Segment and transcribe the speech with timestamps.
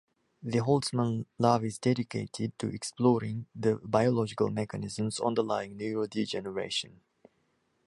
[0.41, 7.01] The Holtzman Lab is dedicated to exploring the biological mechanisms underlying neurodegeneration.